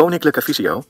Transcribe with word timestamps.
Koninklijke 0.00 0.42
Visio. 0.42 0.84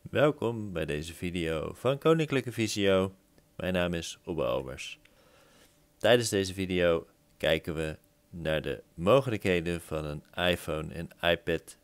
Welkom 0.00 0.72
bij 0.72 0.86
deze 0.86 1.14
video 1.14 1.72
van 1.74 1.98
Koninklijke 1.98 2.52
Visio. 2.52 3.14
Mijn 3.56 3.72
naam 3.72 3.94
is 3.94 4.18
Obbe 4.24 4.44
Albers. 4.44 4.98
Tijdens 5.96 6.28
deze 6.28 6.54
video 6.54 7.06
kijken 7.36 7.74
we 7.74 7.96
naar 8.30 8.62
de 8.62 8.82
mogelijkheden 8.94 9.80
van 9.80 10.04
een 10.04 10.22
iPhone 10.50 10.94
en 10.94 11.08
iPad 11.30 11.76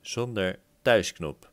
zonder 0.00 0.58
thuisknop. 0.82 1.50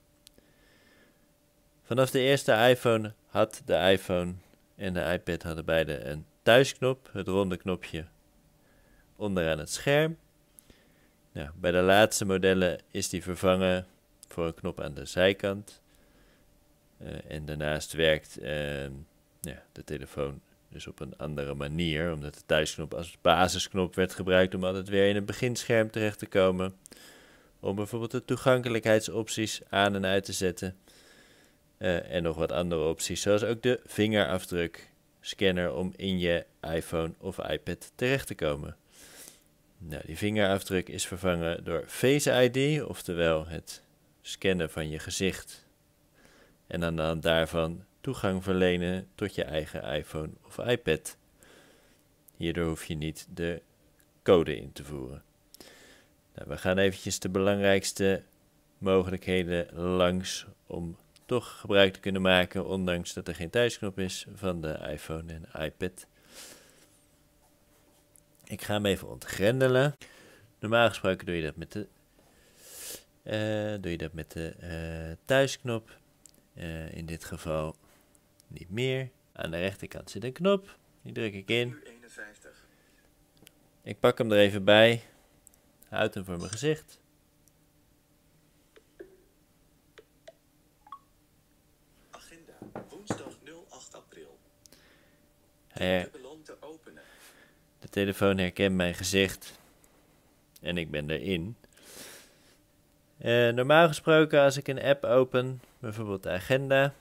Vanaf 1.83 2.09
de 2.09 2.19
eerste 2.19 2.67
iPhone 2.69 3.13
had 3.27 3.61
de 3.65 3.89
iPhone 3.91 4.33
en 4.75 4.93
de 4.93 5.11
iPad 5.11 5.43
hadden 5.43 5.65
beide 5.65 6.03
een 6.03 6.25
thuisknop, 6.43 7.09
het 7.11 7.27
ronde 7.27 7.57
knopje 7.57 8.05
onderaan 9.19 9.59
het 9.59 9.69
scherm. 9.69 10.17
Nou, 11.31 11.49
bij 11.55 11.71
de 11.71 11.81
laatste 11.81 12.25
modellen 12.25 12.79
is 12.91 13.09
die 13.09 13.23
vervangen 13.23 13.87
voor 14.27 14.45
een 14.45 14.53
knop 14.53 14.79
aan 14.79 14.93
de 14.93 15.05
zijkant. 15.05 15.81
Uh, 17.01 17.07
en 17.27 17.45
daarnaast 17.45 17.93
werkt 17.93 18.41
uh, 18.41 18.83
ja, 19.41 19.63
de 19.71 19.83
telefoon 19.83 20.41
dus 20.69 20.87
op 20.87 20.99
een 20.99 21.17
andere 21.17 21.53
manier, 21.53 22.13
omdat 22.13 22.33
de 22.33 22.41
thuisknop 22.45 22.93
als 22.93 23.17
basisknop 23.21 23.95
werd 23.95 24.13
gebruikt 24.13 24.55
om 24.55 24.63
altijd 24.63 24.89
weer 24.89 25.09
in 25.09 25.15
het 25.15 25.25
beginscherm 25.25 25.91
terecht 25.91 26.19
te 26.19 26.27
komen. 26.27 26.75
Om 27.59 27.75
bijvoorbeeld 27.75 28.11
de 28.11 28.25
toegankelijkheidsopties 28.25 29.61
aan 29.69 29.95
en 29.95 30.05
uit 30.05 30.23
te 30.23 30.33
zetten. 30.33 30.77
Uh, 31.77 32.11
en 32.11 32.23
nog 32.23 32.35
wat 32.35 32.51
andere 32.51 32.89
opties, 32.89 33.21
zoals 33.21 33.43
ook 33.43 33.61
de 33.61 33.79
vingerafdruk 33.85 34.89
scanner 35.21 35.73
om 35.73 35.93
in 35.95 36.19
je 36.19 36.45
iPhone 36.61 37.13
of 37.17 37.37
iPad 37.37 37.91
terecht 37.95 38.27
te 38.27 38.35
komen. 38.35 38.75
Nou, 39.81 40.03
die 40.05 40.17
vingerafdruk 40.17 40.89
is 40.89 41.07
vervangen 41.07 41.63
door 41.63 41.83
Face 41.87 42.43
ID, 42.43 42.83
oftewel 42.83 43.47
het 43.47 43.83
scannen 44.21 44.69
van 44.69 44.89
je 44.89 44.99
gezicht. 44.99 45.67
En 46.67 46.83
aan 46.83 46.95
de 46.95 47.01
hand 47.01 47.23
daarvan 47.23 47.85
toegang 48.01 48.43
verlenen 48.43 49.07
tot 49.15 49.35
je 49.35 49.43
eigen 49.43 49.83
iPhone 49.83 50.29
of 50.45 50.57
iPad. 50.57 51.17
Hierdoor 52.37 52.67
hoef 52.67 52.85
je 52.85 52.95
niet 52.95 53.27
de 53.33 53.61
code 54.23 54.57
in 54.57 54.71
te 54.71 54.83
voeren. 54.83 55.23
Nou, 56.35 56.49
we 56.49 56.57
gaan 56.57 56.77
eventjes 56.77 57.19
de 57.19 57.29
belangrijkste 57.29 58.23
mogelijkheden 58.77 59.75
langs 59.75 60.45
om 60.67 60.97
toch 61.25 61.59
gebruik 61.59 61.93
te 61.93 61.99
kunnen 61.99 62.21
maken, 62.21 62.65
ondanks 62.65 63.13
dat 63.13 63.27
er 63.27 63.35
geen 63.35 63.49
thuisknop 63.49 63.99
is, 63.99 64.25
van 64.33 64.61
de 64.61 64.79
iPhone 64.91 65.33
en 65.33 65.63
iPad. 65.65 66.07
Ik 68.49 68.61
ga 68.61 68.73
hem 68.73 68.85
even 68.85 69.07
ontgrendelen. 69.07 69.95
Normaal 70.59 70.87
gesproken 70.87 71.25
doe 71.25 71.35
je 71.35 71.43
dat 71.43 71.55
met 71.55 71.71
de, 71.71 71.87
uh, 73.23 73.81
doe 73.81 73.91
je 73.91 73.97
dat 73.97 74.13
met 74.13 74.31
de 74.31 74.55
uh, 74.61 75.15
thuisknop. 75.25 75.97
Uh, 76.53 76.93
in 76.93 77.05
dit 77.05 77.25
geval 77.25 77.75
niet 78.47 78.69
meer. 78.69 79.09
Aan 79.33 79.51
de 79.51 79.57
rechterkant 79.57 80.09
zit 80.09 80.23
een 80.23 80.31
knop. 80.31 80.77
Die 81.01 81.13
druk 81.13 81.33
ik 81.33 81.49
in. 81.49 81.83
Ik 83.81 83.99
pak 83.99 84.17
hem 84.17 84.31
er 84.31 84.37
even 84.37 84.63
bij. 84.63 85.03
Houd 85.89 86.13
hem 86.13 86.25
voor 86.25 86.37
mijn 86.37 86.49
gezicht. 86.49 86.99
Agenda, 92.11 92.53
woensdag 92.89 93.37
08 93.69 93.95
april. 93.95 94.37
Hij, 95.67 96.09
de 97.89 97.99
telefoon 97.99 98.37
herkent 98.37 98.75
mijn 98.75 98.93
gezicht. 98.93 99.59
En 100.61 100.77
ik 100.77 100.91
ben 100.91 101.09
erin. 101.09 101.55
Uh, 103.21 103.49
normaal 103.49 103.87
gesproken, 103.87 104.41
als 104.41 104.57
ik 104.57 104.67
een 104.67 104.81
app 104.81 105.03
open, 105.03 105.61
bijvoorbeeld 105.79 106.23
de 106.23 106.29
agenda. 106.29 106.93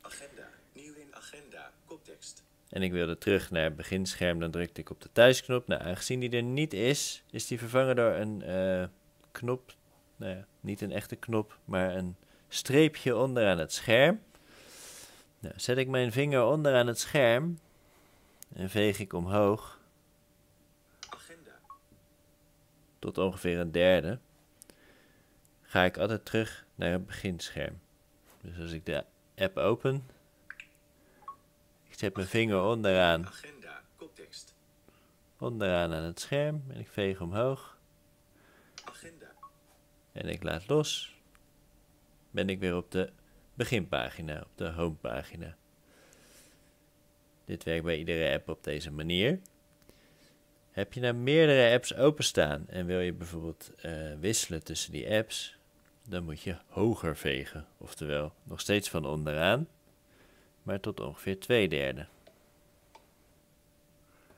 Agenda, 0.00 0.48
nieuw 0.72 0.94
in 0.94 1.08
agenda, 1.10 1.70
koptekst. 1.86 2.42
En 2.68 2.82
ik 2.82 2.92
wilde 2.92 3.18
terug 3.18 3.50
naar 3.50 3.64
het 3.64 3.76
beginscherm, 3.76 4.40
dan 4.40 4.50
drukte 4.50 4.80
ik 4.80 4.90
op 4.90 5.00
de 5.00 5.08
thuisknop. 5.12 5.66
Nou, 5.66 5.82
aangezien 5.82 6.20
die 6.20 6.30
er 6.30 6.42
niet 6.42 6.72
is, 6.72 7.22
is 7.30 7.46
die 7.46 7.58
vervangen 7.58 7.96
door 7.96 8.12
een 8.12 8.42
uh, 8.46 8.86
knop. 9.32 9.74
Nou 10.16 10.36
ja, 10.36 10.46
niet 10.60 10.80
een 10.80 10.92
echte 10.92 11.16
knop, 11.16 11.58
maar 11.64 11.94
een 11.94 12.16
streepje 12.48 13.16
onderaan 13.16 13.58
het 13.58 13.72
scherm. 13.72 14.20
Nou, 15.46 15.58
zet 15.58 15.78
ik 15.78 15.88
mijn 15.88 16.12
vinger 16.12 16.44
onderaan 16.44 16.86
het 16.86 16.98
scherm 16.98 17.58
en 18.54 18.70
veeg 18.70 18.98
ik 18.98 19.12
omhoog 19.12 19.80
Agenda. 21.08 21.58
tot 22.98 23.18
ongeveer 23.18 23.58
een 23.58 23.72
derde, 23.72 24.18
ga 25.62 25.84
ik 25.84 25.98
altijd 25.98 26.24
terug 26.24 26.66
naar 26.74 26.92
het 26.92 27.06
beginscherm. 27.06 27.80
Dus 28.40 28.58
als 28.58 28.72
ik 28.72 28.86
de 28.86 29.04
app 29.36 29.56
open, 29.56 30.06
ik 31.88 31.98
zet 31.98 32.16
mijn 32.16 32.28
vinger 32.28 32.62
onderaan, 32.62 33.26
Agenda, 33.26 33.82
onderaan 35.38 35.94
aan 35.94 36.02
het 36.02 36.20
scherm 36.20 36.64
en 36.68 36.80
ik 36.80 36.88
veeg 36.88 37.20
omhoog 37.20 37.78
Agenda. 38.84 39.32
en 40.12 40.28
ik 40.28 40.42
laat 40.42 40.68
los, 40.68 41.16
ben 42.30 42.48
ik 42.48 42.58
weer 42.58 42.76
op 42.76 42.90
de 42.90 43.12
beginpagina, 43.56 44.40
op 44.40 44.50
de 44.54 44.68
homepagina. 44.68 45.56
Dit 47.44 47.64
werkt 47.64 47.84
bij 47.84 47.98
iedere 47.98 48.34
app 48.34 48.48
op 48.48 48.64
deze 48.64 48.90
manier. 48.90 49.40
Heb 50.70 50.92
je 50.92 51.00
nou 51.00 51.14
meerdere 51.14 51.74
apps 51.74 51.94
openstaan 51.94 52.68
en 52.68 52.86
wil 52.86 53.00
je 53.00 53.12
bijvoorbeeld 53.12 53.70
uh, 53.84 54.14
wisselen 54.20 54.64
tussen 54.64 54.92
die 54.92 55.10
apps, 55.10 55.56
dan 56.08 56.24
moet 56.24 56.42
je 56.42 56.56
hoger 56.68 57.16
vegen, 57.16 57.66
oftewel 57.76 58.34
nog 58.42 58.60
steeds 58.60 58.88
van 58.88 59.06
onderaan, 59.06 59.68
maar 60.62 60.80
tot 60.80 61.00
ongeveer 61.00 61.40
twee 61.40 61.68
derde. 61.68 62.06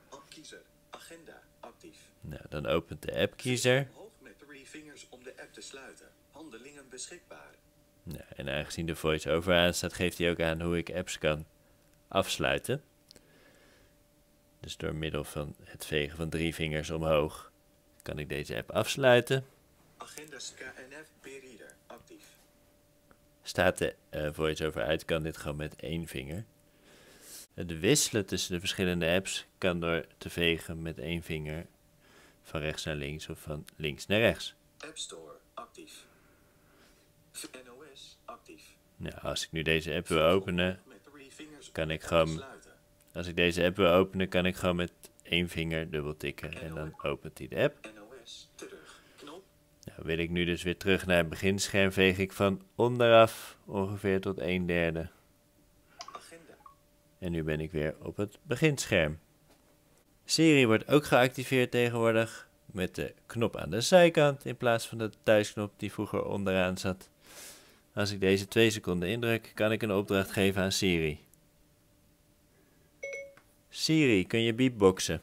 Appkiezer, 0.09 0.61
agenda, 0.89 1.41
actief. 1.59 1.97
Nou, 2.21 2.41
dan 2.49 2.65
opent 2.65 3.01
de 3.01 3.19
appkiezer. 3.19 3.87
Hoog 3.93 4.11
met 4.21 4.39
drie 4.47 4.67
vingers 4.67 5.07
om 5.09 5.23
de 5.23 5.33
app 5.41 5.53
te 5.53 5.61
sluiten. 5.61 6.07
Handelingen 6.31 6.89
beschikbaar. 6.89 7.55
Nou, 8.11 8.23
en 8.35 8.49
aangezien 8.49 8.85
de 8.85 8.95
voice-over 8.95 9.55
aanstaat, 9.55 9.93
geeft 9.93 10.17
hij 10.17 10.29
ook 10.29 10.41
aan 10.41 10.61
hoe 10.61 10.77
ik 10.77 10.91
apps 10.91 11.17
kan 11.17 11.45
afsluiten. 12.07 12.83
Dus 14.59 14.77
door 14.77 14.95
middel 14.95 15.23
van 15.23 15.55
het 15.63 15.85
vegen 15.85 16.17
van 16.17 16.29
drie 16.29 16.55
vingers 16.55 16.89
omhoog 16.89 17.51
kan 18.01 18.19
ik 18.19 18.29
deze 18.29 18.55
app 18.55 18.71
afsluiten. 18.71 19.45
Agenda 19.97 20.37
KNF 20.37 21.11
B-reader, 21.21 21.75
actief. 21.87 22.37
Staat 23.43 23.77
de 23.77 23.95
uh, 24.11 24.29
voice-over 24.31 24.81
uit, 24.81 25.05
kan 25.05 25.23
dit 25.23 25.37
gewoon 25.37 25.57
met 25.57 25.75
één 25.75 26.07
vinger. 26.07 26.45
Het 27.53 27.79
wisselen 27.79 28.25
tussen 28.25 28.53
de 28.53 28.59
verschillende 28.59 29.09
apps 29.09 29.45
kan 29.57 29.79
door 29.79 30.05
te 30.17 30.29
vegen 30.29 30.81
met 30.81 30.97
één 30.97 31.23
vinger 31.23 31.65
van 32.43 32.61
rechts 32.61 32.83
naar 32.83 32.95
links 32.95 33.29
of 33.29 33.39
van 33.39 33.65
links 33.75 34.05
naar 34.05 34.19
rechts. 34.19 34.55
App 34.77 34.97
Store, 34.97 35.33
actief. 35.53 36.07
NOS, 37.65 38.17
actief. 38.25 38.75
Nou, 38.95 39.15
als 39.21 39.43
ik 39.43 39.51
nu 39.51 39.61
deze 39.61 39.93
app 39.93 40.07
wil 40.07 40.21
openen, 40.21 40.79
kan 41.71 41.91
ik 41.91 42.01
gewoon- 42.03 42.43
als 43.13 43.27
ik 43.27 43.35
deze 43.35 43.63
app 43.63 43.75
wil 43.75 43.91
openen, 43.91 44.29
kan 44.29 44.45
ik 44.45 44.55
gewoon 44.55 44.75
met 44.75 44.91
één 45.23 45.49
vinger 45.49 45.89
dubbel 45.89 46.17
tikken 46.17 46.53
en 46.61 46.75
dan 46.75 46.93
opent 47.03 47.37
hij 47.37 47.47
de 47.47 47.55
app. 47.55 47.77
Nou, 49.85 50.03
wil 50.07 50.17
ik 50.17 50.29
nu 50.29 50.45
dus 50.45 50.63
weer 50.63 50.77
terug 50.77 51.05
naar 51.05 51.17
het 51.17 51.29
beginscherm, 51.29 51.91
veeg 51.91 52.17
ik 52.17 52.31
van 52.31 52.61
onderaf 52.75 53.57
ongeveer 53.65 54.21
tot 54.21 54.39
een 54.39 54.65
derde. 54.65 55.09
Agenda. 56.11 56.53
En 57.19 57.31
nu 57.31 57.43
ben 57.43 57.59
ik 57.59 57.71
weer 57.71 57.95
op 58.01 58.17
het 58.17 58.37
beginscherm. 58.41 59.19
Siri 60.25 60.65
wordt 60.67 60.87
ook 60.87 61.05
geactiveerd 61.05 61.71
tegenwoordig 61.71 62.47
met 62.65 62.95
de 62.95 63.13
knop 63.25 63.57
aan 63.57 63.69
de 63.69 63.81
zijkant 63.81 64.45
in 64.45 64.57
plaats 64.57 64.87
van 64.87 64.97
de 64.97 65.09
thuisknop 65.23 65.73
die 65.77 65.91
vroeger 65.91 66.25
onderaan 66.25 66.77
zat. 66.77 67.09
Als 67.99 68.11
ik 68.11 68.19
deze 68.19 68.47
twee 68.47 68.69
seconden 68.69 69.09
indruk, 69.09 69.51
kan 69.53 69.71
ik 69.71 69.81
een 69.81 69.91
opdracht 69.91 70.31
geven 70.31 70.61
aan 70.61 70.71
Siri. 70.71 71.19
Siri, 73.69 74.27
kun 74.27 74.41
je 74.41 74.53
beatboxen? 74.53 75.21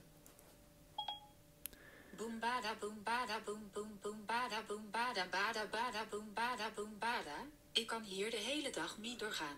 Ik 7.73 7.87
kan 7.87 8.03
hier 8.03 8.31
de 8.31 8.37
hele 8.37 8.71
dag 8.71 8.99
mee 8.99 9.17
doorgaan. 9.17 9.57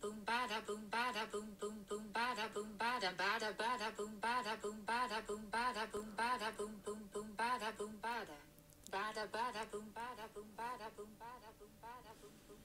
Boom 0.00 0.24
bada 0.24 0.60
boom 0.66 0.88
bada 0.90 1.26
boom 1.30 1.56
boom 1.58 1.84
boom 1.88 2.08
bada 2.12 2.48
boom 2.52 2.76
bada 2.76 3.12
bada 3.16 3.52
bada 3.56 3.90
boom 3.96 4.18
bada 4.20 4.56
boom 4.60 4.84
bada 4.84 5.22
boom 5.26 5.48
bada 5.50 5.86
boom 5.92 6.14
bada 6.16 6.52
boom 6.56 6.80
boom 6.84 7.08
boom 7.12 7.32
bada 7.36 7.72
boom 7.76 7.98
bada. 8.00 8.38
Bada 8.90 9.26
bada 9.30 9.66
boom 9.70 9.90
bada 9.92 10.28
boom 10.34 10.50
bada 10.56 10.90
boom 10.96 11.10
bada 11.18 11.50
boom 11.58 11.74
bada 11.80 12.12
boom 12.20 12.36
boom. 12.46 12.62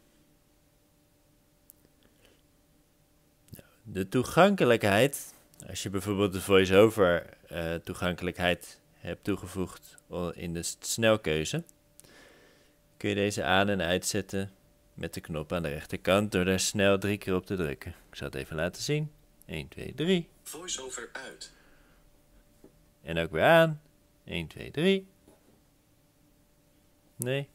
De 3.83 4.07
toegankelijkheid 4.07 5.33
Als 5.67 5.83
je 5.83 5.89
bijvoorbeeld 5.89 6.33
de 6.33 6.41
voice-over 6.41 7.37
eh, 7.47 7.75
toegankelijkheid 7.75 8.79
hebt 8.93 9.23
toegevoegd 9.23 9.97
in 10.33 10.53
de 10.53 10.63
snelkeuze, 10.79 11.63
kun 12.97 13.09
je 13.09 13.15
deze 13.15 13.43
aan- 13.43 13.69
en 13.69 13.81
uitzetten 13.81 14.51
met 14.93 15.13
de 15.13 15.21
knop 15.21 15.53
aan 15.53 15.61
de 15.61 15.69
rechterkant 15.69 16.31
door 16.31 16.45
daar 16.45 16.59
snel 16.59 16.97
drie 16.97 17.17
keer 17.17 17.35
op 17.35 17.45
te 17.45 17.55
drukken. 17.55 17.95
Ik 18.09 18.15
zal 18.15 18.27
het 18.27 18.35
even 18.35 18.55
laten 18.55 18.83
zien. 18.83 19.11
1, 19.45 19.67
2, 19.67 19.93
3. 19.95 20.29
Voice-over 20.43 21.09
uit. 21.13 21.51
En 23.01 23.17
ook 23.17 23.31
weer 23.31 23.43
aan. 23.43 23.81
1, 24.25 24.47
2, 24.47 24.71
3. 24.71 25.07
Nee. 27.15 27.49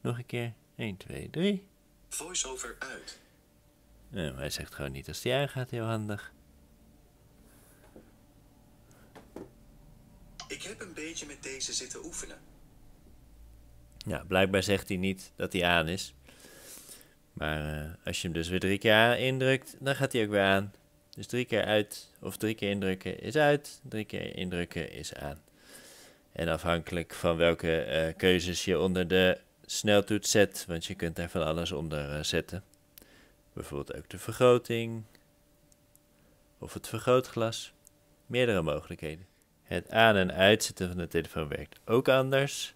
Nog 0.00 0.18
een 0.18 0.26
keer. 0.26 0.52
1, 0.76 0.96
2, 0.96 1.30
3. 1.30 1.66
Voice-over 2.08 2.76
uit. 2.78 3.20
Hij 4.16 4.50
zegt 4.50 4.74
gewoon 4.74 4.92
niet 4.92 5.08
als 5.08 5.20
die 5.20 5.32
aangaat, 5.32 5.70
heel 5.70 5.84
handig. 5.84 6.32
Ik 10.48 10.62
heb 10.62 10.80
een 10.80 10.94
beetje 10.94 11.26
met 11.26 11.42
deze 11.42 11.72
zitten 11.72 12.04
oefenen. 12.04 12.38
Ja, 13.96 14.24
blijkbaar 14.28 14.62
zegt 14.62 14.88
hij 14.88 14.96
niet 14.96 15.32
dat 15.36 15.52
hij 15.52 15.64
aan 15.64 15.88
is. 15.88 16.14
Maar 17.32 17.84
eh, 17.84 17.90
als 18.04 18.22
je 18.22 18.28
hem 18.28 18.36
dus 18.36 18.48
weer 18.48 18.60
drie 18.60 18.78
keer 18.78 19.18
indrukt, 19.18 19.76
dan 19.78 19.96
gaat 19.96 20.12
hij 20.12 20.22
ook 20.22 20.30
weer 20.30 20.42
aan. 20.42 20.72
Dus 21.10 21.26
drie 21.26 21.44
keer 21.44 21.64
uit 21.64 22.10
of 22.20 22.36
drie 22.36 22.54
keer 22.54 22.70
indrukken 22.70 23.20
is 23.20 23.36
uit, 23.36 23.80
drie 23.88 24.04
keer 24.04 24.36
indrukken 24.36 24.92
is 24.92 25.14
aan. 25.14 25.38
En 26.32 26.48
afhankelijk 26.48 27.14
van 27.14 27.36
welke 27.36 27.80
eh, 27.80 28.16
keuzes 28.16 28.64
je 28.64 28.78
onder 28.78 29.08
de 29.08 29.38
sneltoets 29.66 30.30
zet, 30.30 30.64
want 30.68 30.84
je 30.84 30.94
kunt 30.94 31.16
daar 31.16 31.30
van 31.30 31.44
alles 31.44 31.72
onder 31.72 32.10
eh, 32.10 32.22
zetten. 32.22 32.64
Bijvoorbeeld 33.56 33.96
ook 33.98 34.08
de 34.08 34.18
vergroting 34.18 35.02
of 36.58 36.74
het 36.74 36.88
vergrootglas. 36.88 37.72
Meerdere 38.26 38.62
mogelijkheden. 38.62 39.26
Het 39.62 39.90
aan- 39.90 40.16
en 40.16 40.32
uitzetten 40.32 40.88
van 40.88 40.96
de 40.96 41.08
telefoon 41.08 41.48
werkt 41.48 41.80
ook 41.84 42.08
anders. 42.08 42.74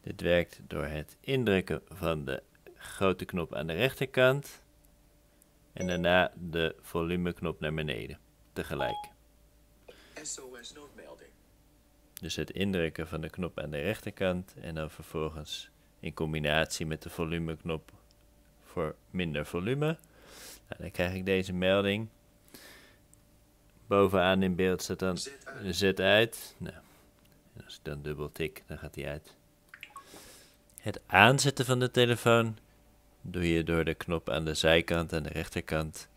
Dit 0.00 0.20
werkt 0.20 0.60
door 0.66 0.84
het 0.84 1.16
indrukken 1.20 1.82
van 1.88 2.24
de 2.24 2.42
grote 2.74 3.24
knop 3.24 3.54
aan 3.54 3.66
de 3.66 3.72
rechterkant 3.72 4.62
en 5.72 5.86
daarna 5.86 6.32
de 6.36 6.76
volumeknop 6.80 7.60
naar 7.60 7.74
beneden 7.74 8.18
tegelijk. 8.52 9.08
SOS 10.22 10.72
noodmelding. 10.72 11.30
Dus 12.20 12.36
het 12.36 12.50
indrukken 12.50 13.08
van 13.08 13.20
de 13.20 13.30
knop 13.30 13.58
aan 13.58 13.70
de 13.70 13.80
rechterkant 13.80 14.54
en 14.60 14.74
dan 14.74 14.90
vervolgens 14.90 15.70
in 16.00 16.14
combinatie 16.14 16.86
met 16.86 17.02
de 17.02 17.10
volumeknop 17.10 17.92
voor 18.64 18.94
minder 19.10 19.46
volume. 19.46 19.98
Nou, 20.68 20.82
dan 20.82 20.90
krijg 20.90 21.14
ik 21.14 21.24
deze 21.24 21.52
melding. 21.52 22.08
Bovenaan 23.86 24.42
in 24.42 24.54
beeld 24.54 24.82
staat 24.82 24.98
dan 24.98 25.18
Zet 25.18 25.46
uit. 25.46 25.76
zet 25.76 26.00
uit. 26.00 26.54
Nou, 26.58 26.74
en 27.56 27.64
als 27.64 27.74
ik 27.74 27.80
dan 27.82 28.02
dubbel 28.02 28.32
tik, 28.32 28.62
dan 28.66 28.78
gaat 28.78 28.94
hij 28.94 29.08
uit. 29.08 29.34
Het 30.80 31.00
aanzetten 31.06 31.64
van 31.64 31.78
de 31.78 31.90
telefoon 31.90 32.56
doe 33.20 33.52
je 33.52 33.64
door 33.64 33.84
de 33.84 33.94
knop 33.94 34.30
aan 34.30 34.44
de 34.44 34.54
zijkant 34.54 35.12
en 35.12 35.22
de 35.22 35.28
rechterkant 35.28 36.08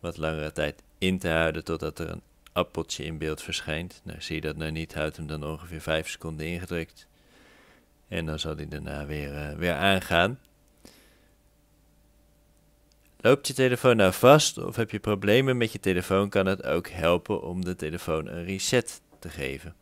wat 0.00 0.16
langere 0.16 0.52
tijd 0.52 0.82
in 0.98 1.18
te 1.18 1.28
houden 1.28 1.64
totdat 1.64 1.98
er 1.98 2.10
een 2.10 2.22
appeltje 2.52 3.04
in 3.04 3.18
beeld 3.18 3.42
verschijnt. 3.42 4.00
Nou, 4.04 4.20
zie 4.20 4.34
je 4.34 4.40
dat 4.40 4.56
nou 4.56 4.70
niet, 4.70 4.94
houdt 4.94 5.16
hem 5.16 5.26
dan 5.26 5.44
ongeveer 5.44 5.80
5 5.80 6.08
seconden 6.08 6.46
ingedrukt. 6.46 7.06
En 8.08 8.26
dan 8.26 8.38
zal 8.38 8.56
hij 8.56 8.68
daarna 8.68 9.06
weer, 9.06 9.34
eh, 9.34 9.56
weer 9.56 9.74
aangaan. 9.74 10.38
Loopt 13.24 13.46
je 13.46 13.52
telefoon 13.52 13.96
nou 13.96 14.12
vast 14.12 14.58
of 14.58 14.76
heb 14.76 14.90
je 14.90 14.98
problemen 14.98 15.56
met 15.56 15.72
je 15.72 15.80
telefoon, 15.80 16.28
kan 16.28 16.46
het 16.46 16.64
ook 16.64 16.88
helpen 16.88 17.42
om 17.42 17.64
de 17.64 17.76
telefoon 17.76 18.26
een 18.26 18.44
reset 18.44 19.00
te 19.18 19.28
geven. 19.28 19.74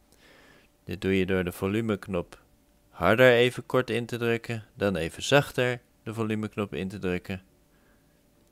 Dit 0.84 1.00
doe 1.00 1.19
je 1.19 1.26
door 1.26 1.44
de 1.44 1.52
volumeknop 1.52 2.38
harder 2.88 3.32
even 3.32 3.66
kort 3.66 3.90
in 3.90 4.06
te 4.06 4.16
drukken, 4.16 4.64
dan 4.75 4.96
even 4.96 5.22
zachter 5.22 5.81
de 6.02 6.14
volumeknop 6.14 6.75
in 6.75 6.88
te 6.88 6.98
drukken. 6.98 7.42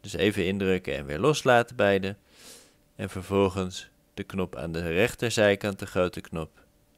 Dus 0.01 0.13
even 0.13 0.47
indrukken 0.47 0.97
en 0.97 1.07
weer 1.07 1.19
loslaten 1.19 1.77
beide. 1.77 2.17
En 2.97 3.09
vervolgens 3.09 3.89
de 4.15 4.23
knop 4.23 4.57
aan 4.57 4.73
de 4.73 4.93
rechterzijkant, 4.93 5.79
de 5.79 5.87
grote 5.87 6.21
knop, 6.21 6.51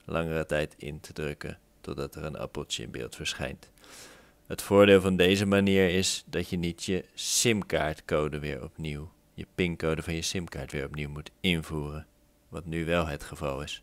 langere 0.05 0.47
tijd 0.47 0.75
in 0.77 1.01
te 1.01 1.13
drukken 1.13 1.59
totdat 1.81 2.15
er 2.15 2.25
een 2.25 2.39
appeltje 2.39 2.83
in 2.83 2.91
beeld 2.91 3.17
verschijnt. 3.17 3.71
Het 4.51 4.63
voordeel 4.63 5.01
van 5.01 5.17
deze 5.17 5.47
manier 5.47 5.89
is 5.89 6.25
dat 6.27 6.49
je 6.49 6.57
niet 6.57 6.85
je 6.85 7.05
simkaartcode 7.15 8.39
weer 8.39 8.63
opnieuw, 8.63 9.13
je 9.35 9.47
pincode 9.55 10.03
van 10.03 10.15
je 10.15 10.23
simkaart 10.23 10.73
weer 10.73 10.85
opnieuw 10.85 11.09
moet 11.09 11.31
invoeren, 11.41 12.07
wat 12.49 12.65
nu 12.65 12.85
wel 12.85 13.07
het 13.07 13.25
geval 13.25 13.63
is. 13.63 13.83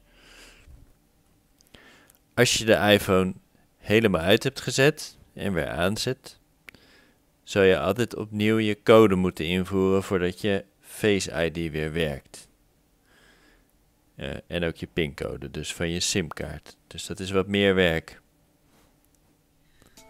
Als 2.34 2.54
je 2.54 2.66
de 2.66 2.76
iPhone 2.76 3.34
helemaal 3.78 4.22
uit 4.22 4.44
hebt 4.44 4.62
gezet 4.62 5.18
en 5.34 5.54
weer 5.54 5.70
aanzet, 5.70 6.40
zou 7.44 7.66
je 7.66 7.80
altijd 7.80 8.16
opnieuw 8.16 8.58
je 8.58 8.84
code 8.84 9.16
moeten 9.16 9.46
invoeren 9.46 10.04
voordat 10.04 10.42
je 10.42 10.66
Face 10.80 11.46
ID 11.46 11.72
weer 11.72 11.94
werkt. 11.94 12.48
Eh, 14.16 14.36
en 14.48 14.64
ook 14.64 14.76
je 14.76 14.88
pincode, 14.94 15.52
dus 15.52 15.74
van 15.74 15.90
je 15.90 16.00
simkaart. 16.00 16.78
Dus 16.88 17.06
dat 17.06 17.20
is 17.20 17.32
wat 17.32 17.48
meer 17.48 17.76
werk. 17.76 18.22